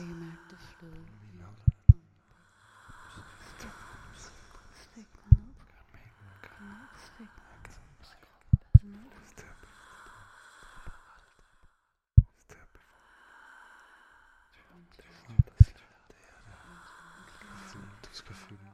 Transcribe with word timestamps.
They 0.00 0.06
maakt 0.06 0.50
de 0.50 0.56
vloer. 0.56 1.20
Das 18.02 18.24
Gefühl. 18.24 18.69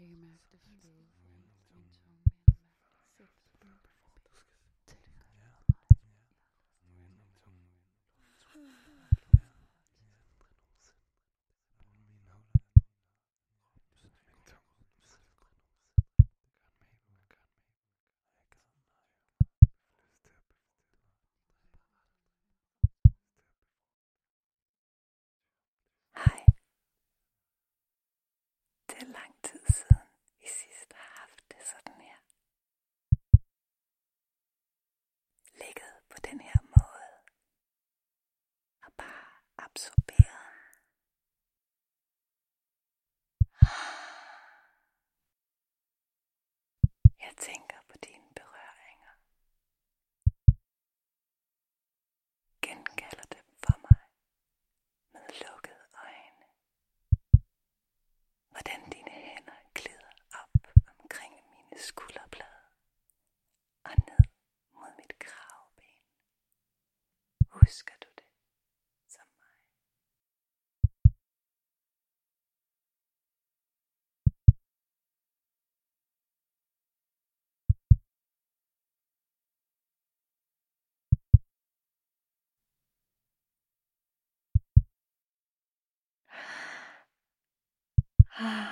very 0.00 0.16
massive. 0.16 1.19
Zinke. 47.40 47.79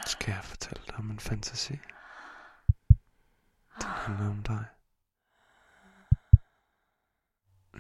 Skal 0.07 0.33
jeg 0.33 0.45
fortælle 0.45 0.83
dig 0.87 0.95
om 0.95 1.11
en 1.11 1.21
fantasi? 1.21 1.77
Den 3.81 3.91
handler 4.05 4.31
om 4.31 4.43
dig. 4.43 4.65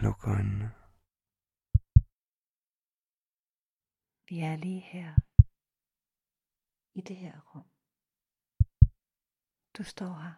Luk 0.03 0.21
øjnene. 0.26 0.69
Vi 4.28 4.38
er 4.41 4.56
lige 4.56 4.81
her. 4.81 5.15
I 6.94 7.00
det 7.00 7.16
her 7.16 7.41
rum. 7.41 7.71
Du 9.76 9.82
står 9.84 10.15
her. 10.25 10.34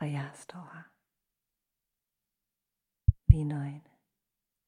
Og 0.00 0.12
jeg 0.12 0.30
står 0.34 0.64
her. 0.74 0.86
Vi 3.28 3.40
er 3.40 3.44
nøgne. 3.44 3.90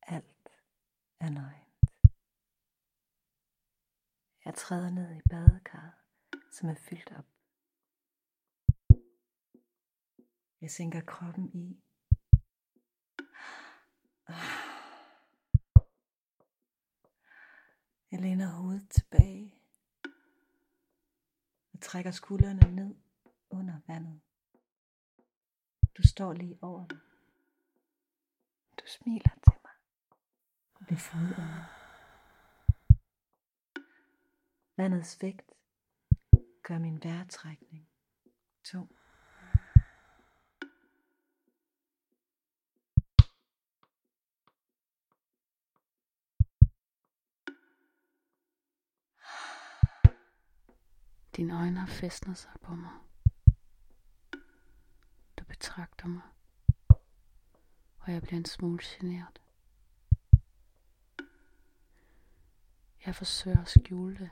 Alt 0.03 0.49
er 1.21 1.31
nøgne. 1.31 1.62
Jeg 4.45 4.55
træder 4.55 4.91
ned 4.91 5.17
i 5.17 5.21
badekarret, 5.31 5.93
som 6.53 6.69
er 6.69 6.75
fyldt 6.75 7.13
op. 7.19 7.25
Jeg 10.61 10.71
sænker 10.71 11.01
kroppen 11.01 11.51
i. 11.55 11.83
Jeg 18.11 18.21
læner 18.21 18.47
hovedet 18.47 18.91
tilbage 18.91 19.55
Jeg 21.73 21.81
trækker 21.81 22.11
skuldrene 22.11 22.75
ned 22.75 22.95
under 23.51 23.81
vandet. 23.87 24.21
Du 25.97 26.03
står 26.09 26.33
lige 26.33 26.59
over 26.63 26.81
mig. 26.81 27.01
Du 28.79 28.85
smiler 28.87 29.31
til 29.45 29.61
mig. 29.65 29.73
Ved 30.89 30.97
foden. 30.97 31.82
Vandets 34.77 35.23
vægt 35.23 35.53
gør 36.63 36.79
min 36.79 37.05
vejrtrækning 37.05 37.89
tung. 38.65 38.97
Dine 51.37 51.55
øjne 51.55 51.79
har 51.79 51.87
sig 52.35 52.53
på 52.63 52.75
mig. 52.75 52.91
Du 55.39 55.45
betragter 55.45 56.07
mig, 56.07 56.23
og 57.99 58.13
jeg 58.13 58.23
bliver 58.23 58.39
en 58.39 58.45
smule 58.45 58.79
generet. 58.83 59.41
Jeg 63.07 63.15
forsøger 63.15 63.61
at 63.61 63.69
skjule 63.69 64.19
det, 64.19 64.31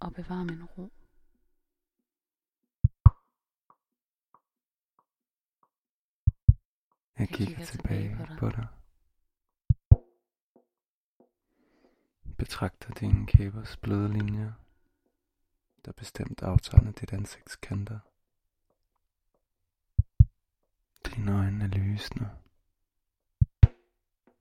og 0.00 0.14
bevare 0.14 0.44
min 0.44 0.64
ro. 0.64 0.92
Jeg 7.18 7.28
kigger, 7.28 7.58
jeg 7.58 7.66
kigger 7.66 7.66
tilbage, 7.66 8.16
tilbage 8.16 8.38
på 8.38 8.48
dig. 8.48 8.66
Betragter 12.38 12.94
dine 12.94 13.26
kæbers 13.26 13.76
bløde 13.76 14.12
linjer, 14.12 14.52
der 15.84 15.92
bestemt 15.92 16.42
aftegner 16.42 16.92
dit 16.92 17.12
ansigts 17.12 17.56
kanter. 17.56 17.98
Dine 21.06 21.32
øjne 21.32 21.64
er 21.64 21.68
lysende 21.68 22.30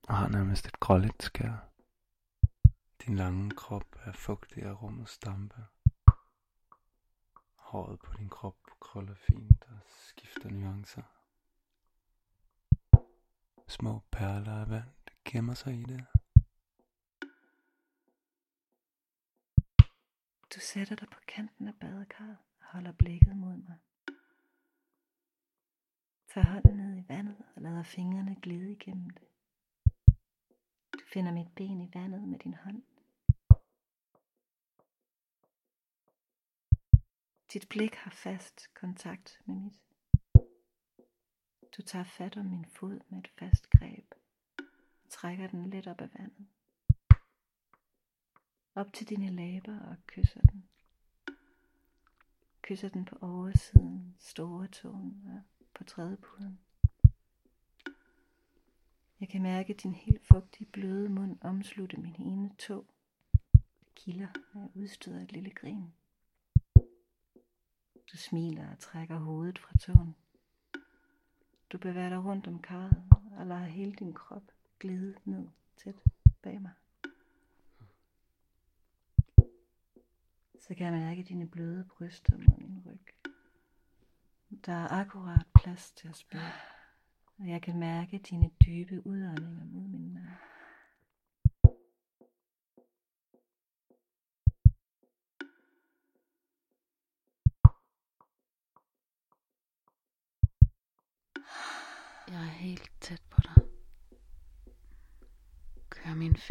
og 0.07 0.17
har 0.17 0.27
nærmest 0.27 0.65
et 0.65 0.79
gråligt 0.79 1.23
skær. 1.23 1.74
Din 3.05 3.15
lange 3.15 3.51
krop 3.51 3.95
er 4.05 4.11
fugtig 4.11 4.63
af 4.63 4.81
rummets 4.81 5.17
dampe. 5.17 5.65
Håret 7.55 7.99
på 7.99 8.13
din 8.17 8.29
krop 8.29 8.57
krøller 8.79 9.15
fint 9.15 9.63
og 9.63 9.79
skifter 9.87 10.49
nuancer. 10.49 11.03
Små 13.67 14.01
perler 14.11 14.61
af 14.61 14.69
vand 14.69 14.91
gemmer 15.25 15.53
sig 15.53 15.73
i 15.73 15.83
det. 15.83 16.05
Du 20.55 20.59
sætter 20.59 20.95
dig 20.95 21.07
på 21.09 21.19
kanten 21.27 21.67
af 21.67 21.73
badekarret 21.79 22.37
og 22.59 22.65
holder 22.65 22.91
blikket 22.91 23.37
mod 23.37 23.57
mig. 23.57 23.77
Tag 26.33 26.43
hånden 26.45 26.77
ned 26.77 26.97
i 26.97 27.05
vandet 27.07 27.37
og 27.55 27.61
lader 27.61 27.83
fingrene 27.83 28.35
glide 28.41 28.71
igennem 28.71 29.09
det. 29.09 29.27
Du 30.93 30.99
finder 31.13 31.31
mit 31.31 31.55
ben 31.55 31.81
i 31.81 31.91
vandet 31.93 32.27
med 32.27 32.39
din 32.39 32.53
hånd. 32.53 32.83
Dit 37.55 37.69
blik 37.69 37.95
har 37.95 38.11
fast 38.11 38.73
kontakt 38.73 39.41
med 39.45 39.55
mit. 39.55 39.79
Du 41.77 41.81
tager 41.81 42.03
fat 42.03 42.37
om 42.37 42.45
min 42.45 42.65
fod 42.65 42.99
med 43.09 43.19
et 43.19 43.27
fast 43.27 43.69
greb 43.69 44.13
og 44.57 45.09
trækker 45.09 45.47
den 45.47 45.69
lidt 45.69 45.87
op 45.87 46.01
af 46.01 46.09
vandet. 46.13 46.47
Op 48.75 48.93
til 48.93 49.09
dine 49.09 49.29
læber 49.29 49.79
og 49.79 49.95
kysser 50.07 50.41
den. 50.41 50.69
Kysser 52.61 52.89
den 52.89 53.05
på 53.05 53.17
oversiden, 53.21 54.15
store 54.19 54.67
tåen 54.67 55.23
og 55.27 55.41
på 55.73 55.83
trædepuden. 55.83 56.59
Jeg 59.19 59.29
kan 59.29 59.41
mærke 59.41 59.73
din 59.73 59.93
helt 59.93 60.25
fugtige, 60.27 60.71
bløde 60.71 61.09
mund 61.09 61.37
omslutte 61.41 61.97
min 61.97 62.15
ene 62.19 62.55
tå. 62.57 62.85
Det 63.79 63.95
kilder, 63.95 64.27
når 64.53 64.61
jeg 64.61 64.69
udstøder 64.75 65.21
et 65.21 65.31
lille 65.31 65.51
grin. 65.51 65.93
Du 68.15 68.19
smiler 68.19 68.71
og 68.71 68.79
trækker 68.79 69.17
hovedet 69.17 69.59
fra 69.59 69.77
tåen. 69.77 70.15
Du 71.69 71.77
bevæger 71.77 72.09
dig 72.09 72.25
rundt 72.25 72.47
om 72.47 72.61
karret 72.61 73.03
og 73.31 73.45
lader 73.45 73.65
hele 73.65 73.93
din 73.93 74.13
krop 74.13 74.51
glide 74.79 75.15
ned 75.25 75.47
tæt 75.77 75.95
bag 76.41 76.61
mig. 76.61 76.71
Så 80.59 80.75
kan 80.75 80.85
jeg 80.85 80.93
mærke 80.93 81.23
dine 81.23 81.47
bløde 81.47 81.83
bryster 81.83 82.37
mod 82.37 82.59
min 82.59 82.83
ryg. 82.85 83.33
Der 84.65 84.73
er 84.73 84.87
akkurat 84.87 85.45
plads 85.55 85.91
til 85.91 86.07
at 86.07 86.15
spille, 86.15 86.51
og 87.37 87.47
jeg 87.47 87.61
kan 87.61 87.79
mærke 87.79 88.17
dine 88.17 88.51
dybe 88.65 89.07
udåndinger 89.07 89.65
mod 89.65 89.87
min 89.87 90.13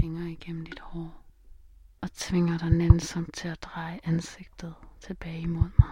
fingre 0.04 0.30
igennem 0.30 0.64
dit 0.64 0.80
hår 0.80 1.24
og 2.00 2.12
tvinger 2.12 2.58
dig 2.58 2.70
nænsomt 2.70 3.34
til 3.34 3.48
at 3.48 3.62
dreje 3.62 4.00
ansigtet 4.02 4.74
tilbage 5.00 5.40
imod 5.40 5.70
mig. 5.78 5.90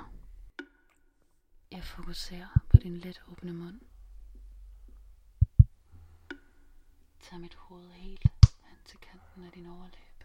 Jeg 1.70 1.84
fokuserer 1.84 2.60
på 2.70 2.76
din 2.76 2.96
let 2.96 3.22
åbne 3.28 3.52
mund. 3.52 3.80
Tag 7.20 7.40
mit 7.40 7.54
hoved 7.54 7.90
helt 7.90 8.22
hen 8.64 8.78
til 8.84 8.98
kanten 8.98 9.44
af 9.44 9.52
din 9.52 9.66
overlæb. 9.66 10.24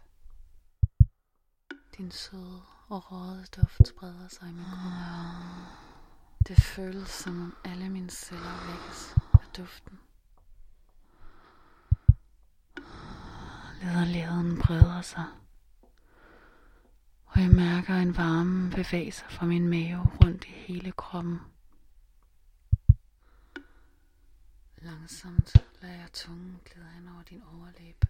Din 1.96 2.10
søde 2.10 2.62
og 2.88 3.12
røde 3.12 3.44
duft 3.56 3.88
spreder 3.88 4.28
sig 4.28 4.48
i 4.48 4.52
min 4.52 4.64
krop. 4.64 6.48
Det 6.48 6.62
føles 6.62 7.08
som 7.08 7.42
om 7.42 7.56
alle 7.64 7.88
mine 7.88 8.10
celler 8.10 8.66
vækkes 8.70 9.14
af 9.32 9.46
duften. 9.56 9.98
Lederligheden 13.82 14.58
breder 14.58 15.00
sig. 15.00 15.24
Og 17.26 17.40
jeg 17.40 17.50
mærker 17.50 17.94
en 17.94 18.16
varme 18.16 18.70
bevæge 18.70 19.12
sig 19.12 19.26
fra 19.30 19.46
min 19.46 19.68
mave 19.68 20.06
rundt 20.24 20.44
i 20.44 20.50
hele 20.50 20.92
kroppen. 20.92 21.40
Langsomt 24.76 25.52
lader 25.82 25.94
jeg 25.94 26.12
tungen 26.12 26.60
glide 26.64 26.88
hen 26.88 27.08
over 27.08 27.22
din 27.22 27.42
overlæb. 27.42 28.04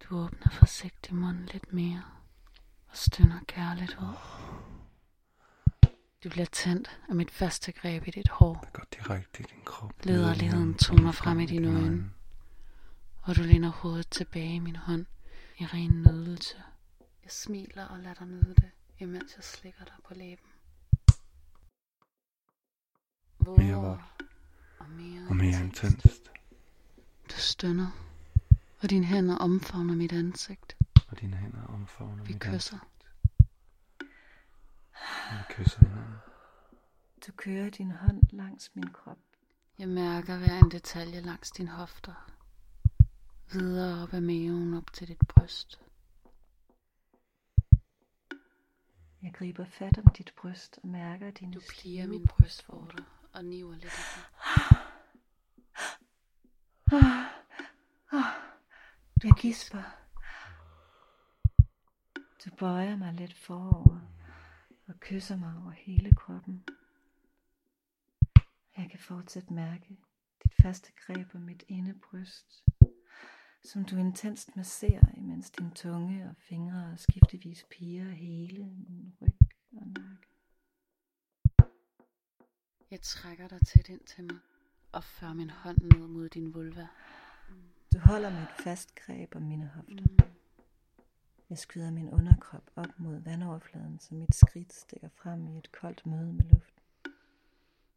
Du 0.00 0.16
åbner 0.16 0.50
forsigtigt 0.50 1.16
munden 1.16 1.46
lidt 1.52 1.72
mere 1.72 2.02
og 2.88 2.96
stønner 2.96 3.40
kærligt 3.46 3.98
ud. 4.00 4.14
Du 6.24 6.28
bliver 6.28 6.46
tændt 6.46 7.00
af 7.08 7.14
mit 7.14 7.30
faste 7.30 7.72
greb 7.72 8.06
i 8.06 8.10
dit 8.10 8.28
hår, 8.28 8.54
Det 8.54 8.72
går 8.72 8.84
direkte 8.98 9.42
i 9.42 9.46
din 9.46 9.64
krop. 9.64 9.92
Lederligheden 10.02 10.74
toner 10.74 11.12
frem 11.12 11.40
i 11.40 11.46
dine 11.46 11.68
øjne. 11.68 12.10
Og 13.28 13.36
du 13.36 13.42
læner 13.42 13.68
hovedet 13.68 14.08
tilbage 14.10 14.54
i 14.54 14.58
min 14.58 14.76
hånd 14.76 15.06
i 15.58 15.66
ren 15.66 16.02
nydelse. 16.02 16.56
Jeg 17.24 17.30
smiler 17.32 17.84
og 17.84 17.98
lader 17.98 18.14
dig 18.14 18.26
nyde 18.26 18.54
det, 18.54 18.70
imens 18.98 19.36
jeg 19.36 19.44
slikker 19.44 19.84
dig 19.84 19.94
på 20.04 20.14
læben. 20.14 20.46
Mere 23.40 23.74
vold. 23.74 24.00
og 24.78 24.90
mere, 24.90 25.26
Og 25.28 25.36
mere 25.36 25.60
intenst. 25.64 25.82
intenst. 26.04 26.30
Du 27.30 27.36
stønner, 27.36 27.90
og 28.82 28.90
dine 28.90 29.06
hænder 29.06 29.36
omfavner 29.36 29.94
mit 29.94 30.12
ansigt. 30.12 30.76
Og 31.08 31.20
dine 31.20 31.36
hænder 31.36 31.62
omfavner 31.66 32.24
Vi 32.24 32.32
mit 32.32 32.42
kysser. 32.42 32.52
ansigt. 32.52 32.84
Vi 35.30 35.54
kysser 35.54 35.78
hinanden. 35.78 36.14
Du 37.26 37.32
kører 37.32 37.70
din 37.70 37.90
hånd 37.90 38.22
langs 38.30 38.70
min 38.74 38.88
krop. 38.92 39.18
Jeg 39.78 39.88
mærker 39.88 40.38
hver 40.38 40.58
en 40.64 40.70
detalje 40.70 41.20
langs 41.20 41.50
dine 41.50 41.70
hofter. 41.70 42.30
Videre 43.52 44.02
op 44.02 44.12
ad 44.14 44.20
maven 44.20 44.74
op 44.74 44.92
til 44.92 45.08
dit 45.08 45.28
bryst. 45.28 45.80
Jeg 49.22 49.34
griber 49.34 49.64
fat 49.64 49.98
om 49.98 50.12
dit 50.18 50.32
bryst 50.36 50.78
og 50.82 50.88
mærker 50.88 51.30
dine 51.30 51.52
Du 51.52 51.60
stive 51.60 52.06
min 52.06 52.26
brystvorter 52.26 53.04
og 53.32 53.44
niver 53.44 53.72
lidt 53.72 53.92
den. 53.92 54.22
Jeg 59.24 59.32
gisper. 59.40 59.82
Du 62.44 62.50
bøjer 62.58 62.96
mig 62.96 63.14
lidt 63.14 63.34
forover 63.34 64.00
og 64.86 65.00
kysser 65.00 65.36
mig 65.36 65.54
over 65.62 65.70
hele 65.70 66.14
kroppen. 66.14 66.64
Jeg 68.76 68.90
kan 68.90 69.00
fortsat 69.00 69.50
mærke 69.50 69.98
dit 70.42 70.52
faste 70.62 70.92
greb 70.96 71.34
om 71.34 71.40
mit 71.40 71.64
ene 71.68 71.94
bryst, 71.94 72.64
som 73.68 73.84
du 73.84 73.96
intenst 73.96 74.56
masserer, 74.56 75.14
imens 75.16 75.50
din 75.50 75.70
tunge 75.70 76.28
og 76.30 76.36
fingre 76.36 76.94
skiftevis 76.96 77.66
piger 77.70 78.10
hele 78.10 78.64
min 78.64 79.12
ryg 79.22 79.48
og 79.72 79.86
nakke. 79.86 80.28
Jeg 82.90 83.00
trækker 83.00 83.48
dig 83.48 83.66
tæt 83.66 83.88
ind 83.88 84.00
til 84.00 84.24
mig 84.24 84.38
og 84.92 85.04
fører 85.04 85.34
min 85.34 85.50
hånd 85.50 85.78
ned 85.78 86.06
mod 86.06 86.28
din 86.28 86.54
vulva. 86.54 86.88
Du 87.92 87.98
holder 87.98 88.30
med 88.30 88.42
et 88.42 88.64
fast 88.64 88.94
greb 88.94 89.36
om 89.36 89.42
mine 89.42 89.66
hofter. 89.74 90.24
Jeg 91.50 91.58
skyder 91.58 91.90
min 91.90 92.10
underkrop 92.10 92.70
op 92.76 92.98
mod 92.98 93.20
vandoverfladen, 93.20 93.98
så 93.98 94.14
mit 94.14 94.34
skridt 94.34 94.72
stikker 94.72 95.08
frem 95.08 95.46
i 95.46 95.58
et 95.58 95.72
koldt 95.72 96.06
møde 96.06 96.32
med 96.32 96.44
luften. 96.44 96.82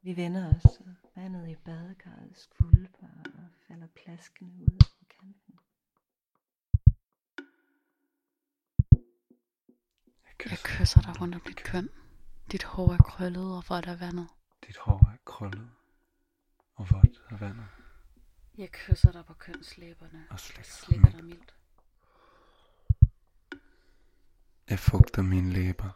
Vi 0.02 0.16
vender 0.16 0.56
os, 0.56 0.66
og 0.66 0.94
vandet 1.16 1.50
i 1.50 1.56
badekarret 1.56 2.38
skvulper 2.38 3.08
og 3.26 3.48
falder 3.68 3.88
plaskende 3.88 4.64
ud 4.64 4.91
Jeg 10.50 10.58
kysser 10.64 11.02
dig 11.02 11.22
rundt 11.22 11.36
om 11.36 11.42
dit 11.42 11.64
køn. 11.64 11.90
Dit 12.52 12.64
hår 12.64 12.94
er 12.94 12.98
krøllet 12.98 13.56
og 13.58 13.64
vådt 13.70 13.86
af 13.86 14.00
vandet. 14.00 14.28
Dit 14.68 14.78
hår 14.78 15.10
er 15.14 15.18
krøllet 15.26 15.70
og 16.76 16.92
vådt 16.92 17.22
af 17.30 17.42
vandet. 17.42 17.66
Jeg 18.58 18.72
kysser 18.72 19.12
dig 19.12 19.26
på 19.26 19.34
kønslæberne. 19.34 20.26
Og 20.30 20.40
slikker 20.40 20.64
Slikker 20.72 21.06
dem 21.10 21.16
dig 21.16 21.26
mildt. 21.26 21.56
Jeg 24.70 24.80
fugter 24.80 25.22
mine 25.22 25.54
læber 25.54 25.90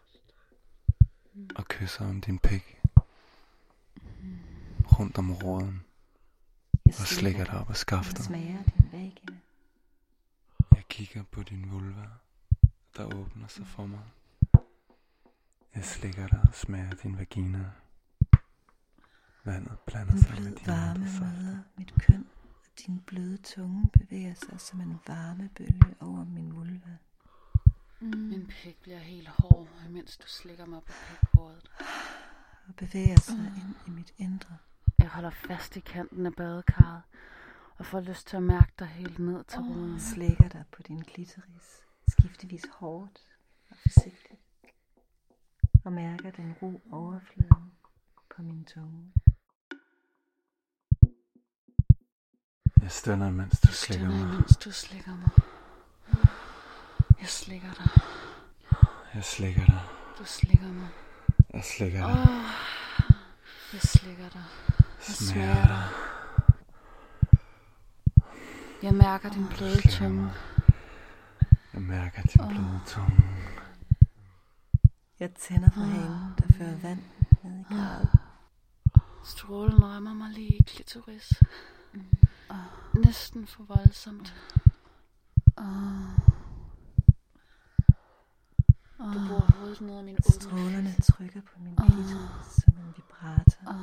og 1.55 1.65
kysser 1.65 2.05
om 2.09 2.21
din 2.21 2.39
pik. 2.39 2.81
Rundt 4.99 5.17
om 5.17 5.31
roden 5.33 5.83
Jeg 6.85 6.93
og 6.99 7.07
slikker 7.07 7.43
dig 7.45 7.59
op 7.59 7.69
og 7.69 7.77
skaftet. 7.77 8.25
smager 8.25 8.63
din 8.63 8.89
vagina. 8.91 9.37
Jeg 10.75 10.83
kigger 10.89 11.23
på 11.23 11.43
din 11.43 11.71
vulva, 11.71 12.09
der 12.97 13.05
åbner 13.15 13.47
sig 13.47 13.67
for 13.67 13.85
mig. 13.85 13.99
Jeg 15.75 15.85
slikker 15.85 16.27
dig 16.27 16.39
og 16.47 16.53
smager 16.55 16.93
din 17.03 17.17
vagina. 17.17 17.71
Vandet 19.43 19.79
blander 19.85 20.17
sig 20.17 20.41
med 20.43 20.51
dine 20.55 20.67
varme 20.67 20.99
møder 20.99 21.57
mit 21.77 21.93
køn, 21.99 22.27
og 22.43 22.79
din 22.85 22.99
bløde 22.99 23.37
tunge 23.37 23.89
bevæger 23.99 24.33
sig 24.33 24.59
som 24.59 24.81
en 24.81 24.99
varmebølge 25.07 25.95
over 25.99 26.23
min 26.25 26.55
vulva. 26.55 26.97
Min 28.01 28.47
pik 28.47 28.81
bliver 28.81 28.97
helt 28.97 29.27
hård, 29.27 29.67
imens 29.89 30.17
du 30.17 30.27
slikker 30.27 30.65
mig 30.65 30.81
på 30.83 30.93
pikhovedet. 31.09 31.71
og 32.67 32.75
bevæger 32.75 33.19
sig 33.19 33.35
ind 33.35 33.75
i 33.87 33.89
mit 33.89 34.13
indre. 34.17 34.57
Jeg 34.97 35.07
holder 35.09 35.29
fast 35.29 35.77
i 35.77 35.79
kanten 35.79 36.25
af 36.25 36.33
badekarret 36.33 37.01
og 37.77 37.85
får 37.85 37.99
lyst 37.99 38.27
til 38.27 38.37
at 38.37 38.43
mærke 38.43 38.71
dig 38.79 38.87
helt 38.87 39.19
ned 39.19 39.43
til 39.43 39.59
ruden. 39.59 39.93
Jeg 39.93 40.01
slækker 40.01 40.49
dig 40.49 40.63
på 40.71 40.81
din 40.83 41.03
klitoris, 41.03 41.81
skiftevis 42.09 42.65
hårdt 42.71 43.19
og 43.69 43.77
forsigtigt. 43.77 44.34
Og 45.85 45.93
mærker 45.93 46.31
den 46.31 46.55
ro 46.61 46.81
overflade 46.91 47.65
på 48.35 48.41
min 48.41 48.65
tunge. 48.65 49.11
Jeg 52.81 52.91
stønner, 52.91 53.31
mens 53.31 53.59
du 53.59 53.67
slikker 53.67 54.05
mig. 54.07 54.33
imens 54.33 54.57
du 54.57 54.71
slikker 54.71 55.11
mig. 55.11 55.29
Jeg 57.21 57.27
slikker 57.27 57.73
dig. 57.73 57.89
Jeg 59.15 59.23
slikker 59.23 59.65
dig. 59.65 59.81
Du 60.19 60.25
slikker 60.25 60.67
mig. 60.67 60.89
Jeg 61.53 61.63
slikker 61.63 62.07
dig. 62.07 62.27
jeg 63.73 63.81
slikker 63.81 64.29
dig. 64.29 64.43
Jeg 65.07 65.15
Smager 65.15 65.53
smager 65.53 65.67
dig. 65.67 65.83
Jeg 68.83 68.93
mærker 68.93 69.29
din 69.29 69.47
bløde 69.57 69.91
tunge. 69.91 70.31
Jeg 71.73 71.81
mærker 71.81 72.21
din 72.21 72.47
bløde 72.47 72.81
tunge. 72.87 73.23
Jeg 75.19 75.33
tænder 75.33 75.69
for 75.69 75.81
hanen, 75.81 76.33
der 76.37 76.53
fører 76.57 76.77
vand 76.81 76.99
ned 77.43 77.59
i 77.59 77.63
gravet. 77.73 78.09
Strålen 79.25 79.83
rammer 79.83 80.13
mig 80.13 80.29
lige 80.29 80.57
i 80.57 80.63
klitoris. 80.63 81.33
Næsten 83.05 83.47
for 83.47 83.63
voldsomt. 83.63 84.35
Du 88.97 89.27
bruger 89.27 89.51
hovedet 89.59 89.81
ned 89.81 89.99
i 89.99 90.03
min 90.03 90.15
åbne 90.15 90.31
Strålerne 90.31 90.95
trykker 91.03 91.41
på 91.41 91.59
min 91.59 91.75
klitoris 91.75 92.63
som 92.63 92.73
en 92.77 92.93
vibrator, 92.95 93.75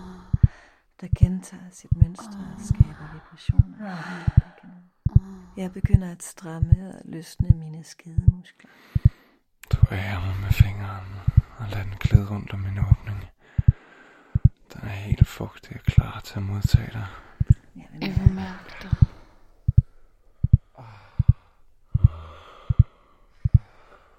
der 1.01 1.09
gentager 1.19 1.71
sit 1.71 1.97
mønster 1.97 2.55
og 2.55 2.61
skaber 2.61 3.13
vibrationer. 3.13 3.77
Jeg 5.57 5.73
begynder 5.73 6.13
at 6.13 6.23
stramme 6.23 6.95
og 6.95 7.01
løsne 7.05 7.49
mine 7.49 7.85
skedemuskler. 7.85 8.71
Ærer 9.93 10.21
mig 10.27 10.37
med 10.41 10.53
fingeren 10.53 11.07
og 11.59 11.69
lader 11.69 11.83
den 11.83 11.95
glæde 12.01 12.31
rundt 12.31 12.53
om 12.53 12.59
min 12.61 12.79
åbning. 12.79 13.25
Den 14.73 14.83
er 14.83 14.89
helt 14.89 15.27
fugtig 15.29 15.77
og 15.77 15.83
klar 15.83 16.21
til 16.21 16.37
at 16.37 16.43
modtage 16.43 16.91
dig. 16.93 17.07
Jeg 17.77 18.17
vil 18.17 18.33
mærke 18.35 18.75
dig. 18.83 18.97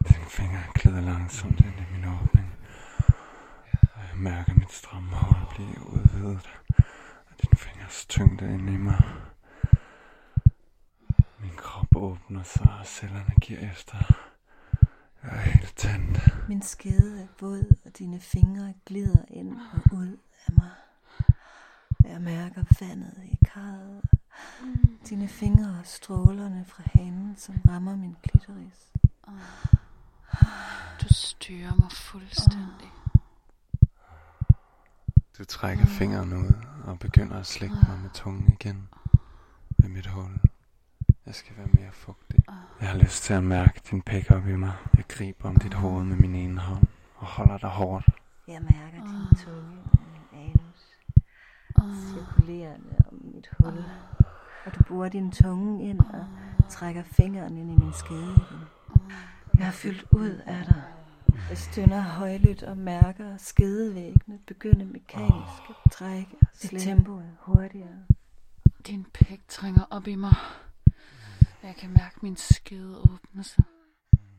Dine 0.08 0.26
fingre 0.30 0.62
glæder 0.74 1.02
langsomt 1.02 1.60
ind 1.60 1.80
i 1.80 1.92
min 1.92 2.06
åbning. 2.06 2.56
Og 3.96 4.02
jeg 4.10 4.18
mærker 4.18 4.54
mit 4.54 4.72
stramme 4.72 5.10
hold 5.16 5.56
blive 5.56 5.88
udvidet. 5.88 6.50
Og 7.30 7.34
dine 7.42 7.58
fingres 7.58 8.06
tyngde 8.06 8.54
ind 8.54 8.70
i 8.70 8.78
mig. 8.78 9.04
Min 11.40 11.56
krop 11.58 11.96
åbner 11.96 12.44
sig, 12.44 12.76
og 12.80 12.86
cellerne 12.86 13.36
giver 13.42 13.72
efter. 13.72 13.98
Jeg 15.24 15.32
er 15.32 15.40
helt 15.40 15.74
tændt. 15.78 16.48
Min 16.50 16.62
skede 16.62 17.22
er 17.22 17.28
våd, 17.40 17.76
og 17.86 17.98
dine 17.98 18.20
fingre 18.20 18.74
glider 18.86 19.26
ind 19.28 19.58
og 19.74 19.94
ud 19.98 20.18
af 20.48 20.54
mig. 20.58 20.72
Jeg 22.06 22.22
mærker 22.22 22.64
vandet 22.80 23.18
i 23.24 23.38
karret. 23.46 24.02
Dine 25.10 25.28
fingre 25.28 25.80
og 25.80 25.86
strålerne 25.86 26.66
fra 26.68 26.84
hanen, 26.86 27.36
som 27.38 27.56
rammer 27.70 27.96
min 27.96 28.16
klitoris. 28.24 28.92
Du 31.02 31.08
styrer 31.14 31.76
mig 31.76 31.92
fuldstændig. 31.92 32.92
Du 35.38 35.46
trækker 35.46 35.86
fingeren 35.86 36.34
ud 36.34 36.54
og 36.84 37.00
begynder 37.00 37.40
at 37.40 37.46
slikke 37.46 37.76
mig 37.88 38.00
med 38.00 38.10
tungen 38.10 38.54
igen 38.60 38.90
ved 39.78 39.90
mit 39.90 40.08
hul. 40.08 40.40
Jeg 41.26 41.36
skal 41.36 41.58
være 41.58 41.68
mere 41.74 41.92
fugtig. 41.92 42.40
Jeg 42.82 42.90
har 42.90 42.98
lyst 42.98 43.24
til 43.24 43.34
at 43.34 43.44
mærke 43.44 43.82
din 43.92 44.02
pik 44.02 44.32
op 44.32 44.48
i 44.48 44.56
mig. 44.56 44.74
Jeg 44.98 45.06
griber 45.08 45.50
om 45.50 45.56
dit 45.56 45.74
hoved 45.74 46.04
med 46.04 46.16
min 46.18 46.36
ene 46.36 46.60
hånd 46.60 46.88
og 47.16 47.26
holder 47.26 47.58
dig 47.58 47.70
hårdt. 47.70 48.06
Jeg 48.48 48.62
mærker 48.62 49.06
din 49.06 49.46
tunge 49.46 49.80
og 49.92 50.00
min 50.14 50.42
anus 50.42 50.94
cirkulerende 52.14 52.96
om 53.12 53.22
mit 53.36 53.50
hul. 53.60 53.84
Og 54.66 54.76
du 54.76 54.84
bruger 54.84 55.10
din 55.10 55.32
tunge 55.32 55.90
ind 55.90 56.00
og 56.00 56.26
trækker 56.70 57.04
fingeren 57.04 57.58
ind 57.58 57.72
i 57.72 57.76
min 57.76 57.94
skede. 57.94 58.36
Jeg 59.58 59.68
er 59.68 59.72
fyldt 59.72 60.06
ud 60.12 60.42
af 60.46 60.66
dig. 60.66 60.84
Jeg 61.50 61.58
stønner 61.58 62.02
højlydt 62.02 62.64
og 62.64 62.78
mærker 62.78 63.38
skedevæggene 63.38 64.40
begynde 64.48 64.86
mekanisk 64.86 65.62
at 65.70 65.92
trække. 65.92 66.36
Dit 66.62 66.82
tempo 66.82 67.18
er 67.18 67.32
hurtigere. 67.40 68.06
Din 68.88 69.06
pik 69.14 69.42
trænger 69.48 69.84
op 69.90 70.08
i 70.08 70.16
mig. 70.16 70.36
Jeg 71.64 71.76
kan 71.76 71.90
mærke 71.90 72.16
min 72.22 72.38
skede 72.38 72.98
åbne 72.98 73.44
sig. 73.44 73.64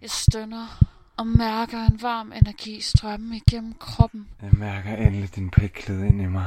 Jeg 0.02 0.10
stønner 0.10 0.84
og 1.16 1.26
mærker 1.26 1.78
en 1.78 2.02
varm 2.02 2.32
energi 2.32 2.80
strømme 2.80 3.36
igennem 3.36 3.74
kroppen. 3.80 4.28
Jeg 4.42 4.50
mærker 4.52 4.96
endelig 4.96 5.36
din 5.36 5.50
pik 5.50 5.72
glide 5.72 6.06
ind 6.06 6.20
i 6.20 6.26
mig. 6.26 6.46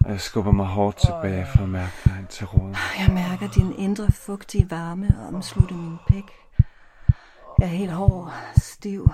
Og 0.00 0.10
jeg 0.10 0.20
skubber 0.20 0.52
mig 0.52 0.66
hårdt 0.66 0.96
tilbage 0.96 1.46
for 1.54 1.62
at 1.62 1.68
mærke 1.68 1.92
dig 2.04 2.26
til 2.30 2.46
roden. 2.46 2.76
Jeg 2.98 3.10
mærker 3.14 3.48
din 3.48 3.72
indre 3.78 4.10
fugtige 4.12 4.70
varme 4.70 5.28
omslutte 5.28 5.74
min 5.74 5.96
pik. 6.08 6.24
Jeg 7.58 7.66
er 7.66 7.76
helt 7.76 7.92
hård, 7.92 8.32
stiv. 8.56 9.10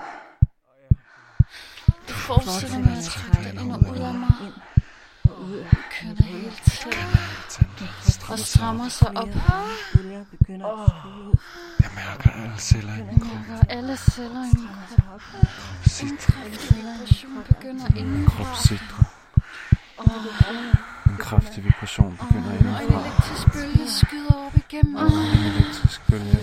Du 2.09 2.13
fortsætter 2.13 2.79
med 2.79 2.97
at 2.97 3.03
trække 3.03 3.51
dig 3.51 3.63
ind 3.63 3.71
og 3.71 3.79
ud 3.79 3.97
af 3.97 4.13
mig. 4.13 4.29
Ind 4.45 4.53
og 5.37 5.43
ud. 5.43 5.65
Kønner 6.01 6.23
hele 6.23 6.51
tiden 6.65 6.93
Tændt. 7.49 8.29
og 8.31 8.39
strammer 8.39 8.89
sig 8.89 9.17
op. 9.17 9.27
Ud. 9.27 9.35
Jeg 11.83 11.89
mærker 11.95 12.29
alle 12.31 12.57
celler 12.59 12.93
i 12.93 12.97
min 12.97 13.09
Jeg 13.09 13.19
krop. 13.21 13.47
mærker 13.49 13.63
alle 13.69 13.97
celler 13.97 14.43
i 14.43 14.53
min 14.57 14.67
krop. 14.99 15.21
Vibration 16.75 17.43
begynder 17.49 17.85
indenfra. 17.97 18.43
krop 18.43 18.55
sidrer. 18.67 19.03
En 21.09 21.17
kraftig 21.17 21.63
vibration 21.63 22.17
begynder 22.21 22.49
Og 22.49 22.55
en 22.55 22.59
indenfra. 22.65 22.99
elektrisk 23.01 23.45
bølge 23.53 23.91
skyder 23.91 24.33
op 24.45 24.55
igennem 24.55 24.93
mig. 24.93 25.01
En 25.07 25.43
elektrisk 25.53 26.01
bølge 26.09 26.37